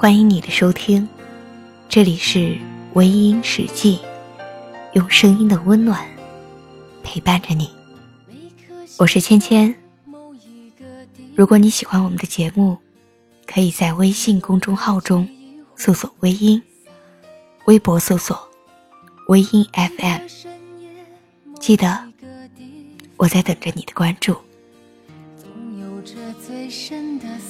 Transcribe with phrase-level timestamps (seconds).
[0.00, 1.06] 欢迎你的收听，
[1.86, 2.56] 这里是
[2.94, 3.98] 微音史记，
[4.94, 6.08] 用声音的温暖
[7.02, 7.68] 陪伴着你。
[8.96, 9.74] 我是芊芊。
[11.34, 12.78] 如果你喜欢我们的节目，
[13.46, 15.28] 可以在微信公众号中
[15.76, 16.62] 搜索“微音”，
[17.68, 18.48] 微博搜索
[19.28, 20.22] “微音 FM”。
[21.60, 22.02] 记得，
[23.18, 24.34] 我在等着你的关注。
[25.78, 27.49] 有着最深的思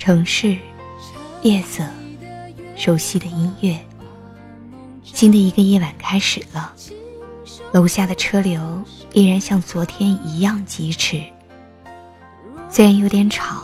[0.00, 0.56] 城市，
[1.42, 1.84] 夜色，
[2.74, 3.78] 熟悉的音乐。
[5.04, 6.72] 新的一个夜晚开始了，
[7.70, 11.22] 楼下的车流依然像昨天一样疾驰。
[12.70, 13.62] 虽然有点吵，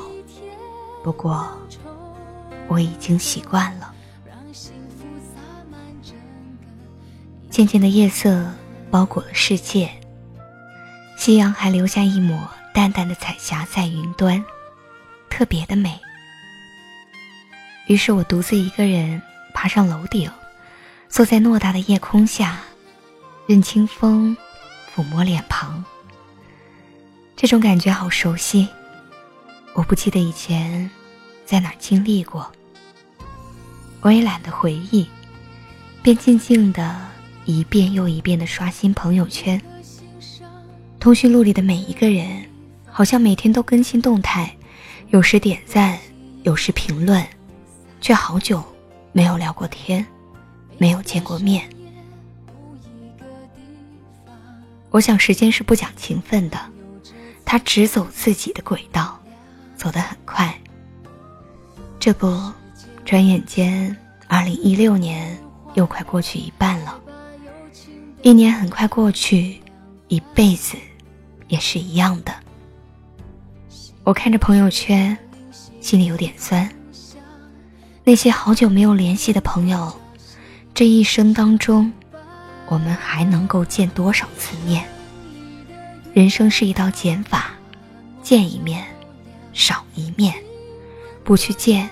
[1.02, 1.48] 不过
[2.68, 3.94] 我已经习惯了。
[7.48, 8.44] 渐渐的夜色
[8.90, 9.90] 包裹了世界，
[11.16, 12.38] 夕阳还留下一抹
[12.74, 14.44] 淡淡的彩霞在云端，
[15.30, 15.98] 特别的美。
[17.86, 19.20] 于是我独自一个人
[19.54, 20.30] 爬上楼顶，
[21.08, 22.60] 坐在偌大的夜空下，
[23.46, 24.36] 任清风
[24.94, 25.84] 抚摸脸庞。
[27.36, 28.68] 这种感觉好熟悉，
[29.72, 30.90] 我不记得以前
[31.44, 32.50] 在哪儿经历过。
[34.00, 35.06] 我也懒得回忆，
[36.02, 36.96] 便静静的
[37.44, 39.60] 一遍又一遍的刷新朋友圈。
[40.98, 42.44] 通讯录里的每一个人，
[42.90, 44.56] 好像每天都更新动态，
[45.10, 45.96] 有时点赞，
[46.42, 47.24] 有时评论。
[48.06, 48.62] 却好久
[49.10, 50.06] 没有聊过天，
[50.78, 51.68] 没有见过面。
[54.90, 56.56] 我想时间是不讲情分的，
[57.44, 59.20] 它只走自己的轨道，
[59.76, 60.56] 走得很快。
[61.98, 62.40] 这不，
[63.04, 63.96] 转眼间，
[64.28, 65.36] 二零一六年
[65.74, 67.00] 又快过去一半了。
[68.22, 69.60] 一年很快过去，
[70.06, 70.76] 一辈子
[71.48, 72.32] 也是一样的。
[74.04, 75.18] 我看着朋友圈，
[75.80, 76.70] 心里有点酸。
[78.08, 79.92] 那些好久没有联系的朋友，
[80.72, 81.92] 这一生当中，
[82.68, 84.88] 我们还能够见多少次面？
[86.14, 87.50] 人生是一道减法，
[88.22, 88.86] 见一面，
[89.52, 90.32] 少一面，
[91.24, 91.90] 不去见，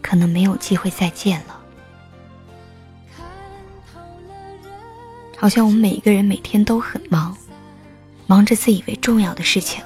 [0.00, 1.56] 可能没有机会再见了。
[5.38, 7.36] 好像我们每一个人每天都很忙，
[8.26, 9.84] 忙着自以为重要的事情，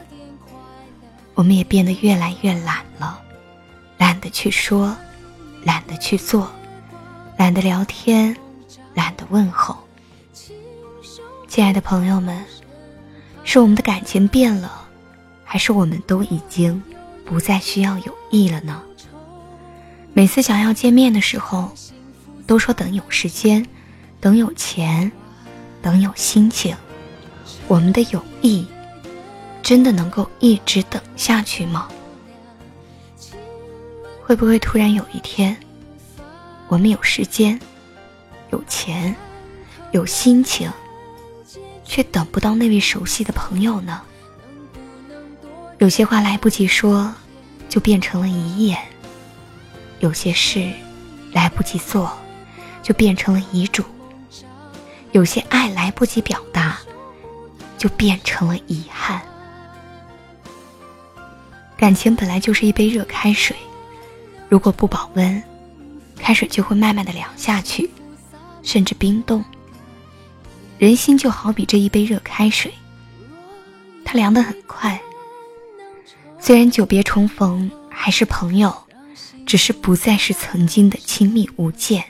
[1.35, 3.21] 我们也变得越来越懒了，
[3.99, 4.97] 懒得去说。
[5.67, 6.49] 懒得去做，
[7.37, 8.37] 懒得聊天，
[8.95, 9.77] 懒得问候。
[11.49, 12.41] 亲爱的朋友们，
[13.43, 14.87] 是我们的感情变了，
[15.43, 16.81] 还是我们都已经
[17.25, 18.81] 不再需要友谊了呢？
[20.13, 21.73] 每次想要见面的时候，
[22.47, 23.67] 都说等有时间，
[24.21, 25.11] 等有钱，
[25.83, 26.77] 等有心情。
[27.67, 28.65] 我们的友谊
[29.65, 31.89] 真的能够一直等下去吗？
[34.27, 35.57] 会不会突然有一天，
[36.67, 37.57] 我们有时间、
[38.51, 39.15] 有钱、
[39.93, 40.69] 有心情，
[41.85, 44.03] 却等不到那位熟悉的朋友呢？
[45.79, 47.15] 有些话来不及说，
[47.69, 48.77] 就变成了遗言；
[50.01, 50.73] 有些事
[51.33, 52.11] 来不及做，
[52.83, 53.85] 就变成了遗嘱；
[55.13, 56.77] 有些爱来不及表达，
[57.79, 59.23] 就变成了遗憾。
[61.77, 63.57] 感情本来就是一杯热开水。
[64.49, 65.43] 如果不保温，
[66.17, 67.91] 开水就会慢慢的凉下去，
[68.63, 69.45] 甚至冰冻。
[70.79, 72.73] 人心就好比这一杯热开水，
[74.05, 75.01] 它凉得很快。
[76.39, 78.73] 虽然久别重逢还是朋友，
[79.45, 82.05] 只是不再是曾经的亲密无间。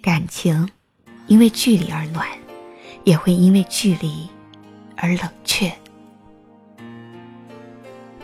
[0.00, 0.68] 感情
[1.26, 2.26] 因为距离而暖，
[3.04, 4.26] 也会因为距离
[4.96, 5.70] 而冷却。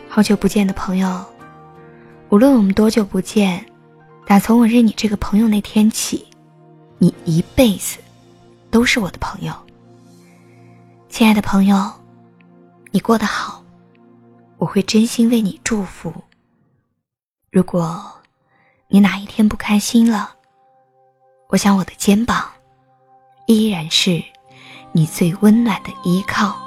[0.09, 1.23] 好久不见的朋友。
[2.29, 3.65] 无论我们多久不见，
[4.25, 6.27] 打从我认你这个朋友那天起，
[6.97, 7.99] 你一辈子
[8.69, 9.53] 都是我的朋友。
[11.07, 11.89] 亲爱的朋友，
[12.91, 13.63] 你过得好，
[14.57, 16.13] 我会真心为你祝福。
[17.49, 18.05] 如果
[18.89, 20.35] 你哪一天不开心了，
[21.47, 22.45] 我想我的肩膀
[23.45, 24.21] 依然是
[24.91, 26.66] 你最温暖的依靠。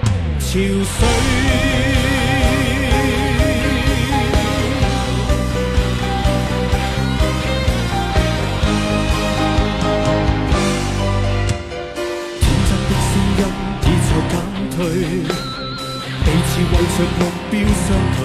[0.51, 0.59] 潮水，
[12.41, 13.41] 天真的声音
[13.79, 14.33] 已在减
[14.75, 14.75] 退，
[16.19, 17.19] 彼此为着目
[17.49, 17.87] 标相
[18.17, 18.19] 距。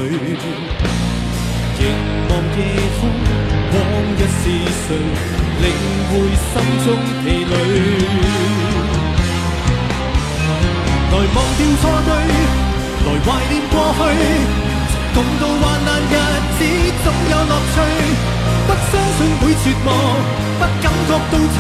[1.79, 1.81] 凝
[2.29, 2.61] 望夜
[2.99, 3.01] 空，
[3.71, 3.75] 往
[4.17, 4.45] 日是
[4.83, 4.85] 谁
[5.63, 5.65] 领
[6.11, 6.51] 会心
[6.85, 6.87] 中
[7.23, 7.55] 疲累？
[11.11, 12.11] 来忘掉错对，
[13.07, 14.01] 来怀念过去。
[15.15, 16.15] 共度患难日
[16.59, 16.61] 子，
[17.05, 17.77] 总有乐趣。
[18.67, 19.89] 不相信会绝望，
[20.59, 21.59] 不感觉到踌躇。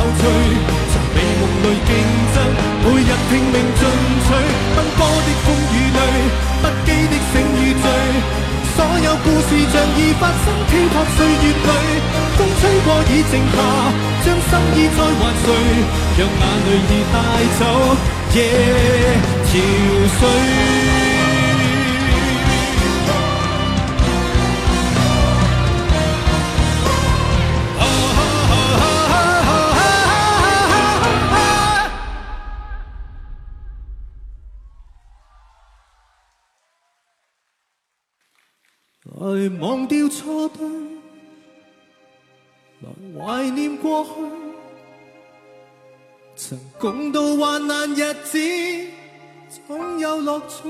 [0.93, 1.90] 在美梦里竞
[2.34, 2.37] 争，
[2.82, 3.82] 每日拼命进
[4.26, 4.28] 取。
[4.76, 5.99] 奔波的风雨里，
[6.60, 7.84] 不羁的醒与醉。
[8.76, 11.69] 所有故事像已发生，漂泊岁月里，
[12.86, 13.58] 过已静下，
[14.24, 15.46] 将心意再还谁？
[16.16, 17.14] 让眼泪已带
[17.58, 17.60] 走。
[18.34, 18.38] 夜
[19.46, 19.50] 憔
[20.18, 20.20] 悴，
[39.18, 39.20] 来
[39.60, 40.60] 忘掉错对，
[42.81, 42.88] 来
[43.19, 44.11] 怀念过去。
[46.37, 48.38] 曾共度患难日子，
[49.67, 50.69] 总有乐趣。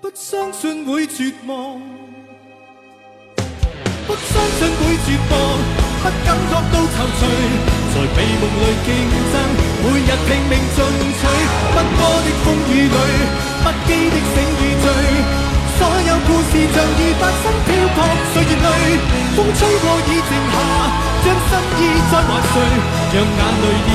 [0.00, 1.80] 不相信会绝望，
[4.06, 5.34] 不相信会绝望，
[6.02, 7.20] 不感觉到踌躇。
[7.94, 8.88] 在美梦里竞
[9.32, 9.34] 争，
[9.82, 10.78] 每日拼命进
[11.16, 11.22] 取。
[11.74, 12.98] 奔波的风雨里，
[13.62, 14.84] 不羁的醒与醉。
[15.78, 17.44] 所有故事像已发生，
[23.12, 23.85] 让眼泪。